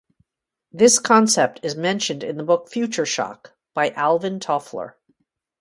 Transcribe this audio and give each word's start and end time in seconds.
This 0.71 0.97
concept 0.97 1.59
is 1.61 1.75
mentioned 1.75 2.23
in 2.23 2.35
the 2.37 2.43
book 2.43 2.67
Future 2.71 3.05
Shock, 3.05 3.53
by 3.75 3.91
Alvin 3.91 4.39
Toffler. 4.39 4.95